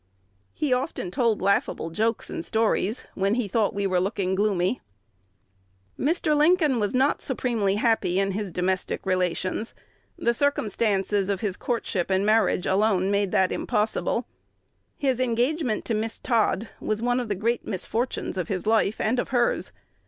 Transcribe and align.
He 0.55 0.73
often 0.73 1.11
told 1.11 1.43
laughable 1.43 1.91
jokes 1.91 2.31
and 2.31 2.43
stories 2.43 3.05
when 3.13 3.35
he 3.35 3.47
thought 3.47 3.75
we 3.75 3.85
were 3.85 3.99
looking 3.99 4.33
gloomy." 4.33 4.81
[Illustration: 5.99 6.33
Mr. 6.33 6.35
Lincoln's 6.35 6.73
Home 6.73 6.73
in 6.73 6.73
Springfield, 6.73 6.73
Ill. 6.73 6.73
519] 6.73 6.73
Mr. 6.73 6.73
Lincoln 6.73 6.79
was 6.81 6.93
not 6.95 7.21
supremely 7.21 7.75
happy 7.75 8.19
in 8.19 8.31
his 8.31 8.51
domestic 8.51 9.05
relations: 9.05 9.75
the 10.17 10.33
circumstances 10.33 11.29
of 11.29 11.41
his 11.41 11.55
courtship 11.55 12.09
and 12.09 12.25
marriage 12.25 12.65
alone 12.65 13.11
made 13.11 13.31
that 13.31 13.51
impossible. 13.51 14.25
His 14.97 15.19
engagement 15.19 15.85
to 15.85 15.93
Miss 15.93 16.17
Todd 16.17 16.69
was 16.79 17.03
one 17.03 17.19
of 17.19 17.29
the 17.29 17.35
great 17.35 17.67
misfortunes 17.67 18.37
of 18.37 18.47
his 18.47 18.65
life 18.65 18.99
and 18.99 19.19
of 19.19 19.29
hers. 19.29 19.71